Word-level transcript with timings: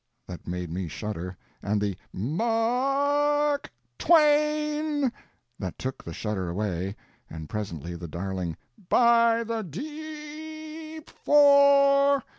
_"that 0.25 0.47
made 0.47 0.71
me 0.71 0.87
shudder, 0.87 1.37
and 1.61 1.79
the 1.79 1.95
"M 2.11 2.41
a 2.41 2.43
r 2.43 3.59
k—twain!" 3.59 5.11
that 5.59 5.77
took 5.77 6.03
the 6.03 6.11
shudder 6.11 6.49
away, 6.49 6.95
and 7.29 7.47
presently 7.47 7.95
the 7.95 8.07
darling 8.07 8.57
"By 8.89 9.43
the 9.43 9.61
d 9.61 9.79
e 9.79 10.97
e 10.97 11.01
p—_four! 11.01 12.23